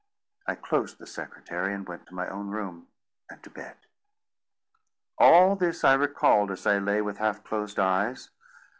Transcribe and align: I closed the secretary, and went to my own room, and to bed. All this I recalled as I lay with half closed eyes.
I 0.47 0.55
closed 0.55 0.97
the 0.97 1.05
secretary, 1.05 1.75
and 1.75 1.87
went 1.87 2.07
to 2.07 2.15
my 2.15 2.27
own 2.27 2.47
room, 2.49 2.87
and 3.29 3.43
to 3.43 3.51
bed. 3.51 3.75
All 5.19 5.55
this 5.55 5.83
I 5.83 5.93
recalled 5.93 6.49
as 6.49 6.65
I 6.65 6.79
lay 6.79 7.03
with 7.03 7.19
half 7.19 7.43
closed 7.43 7.77
eyes. 7.77 8.31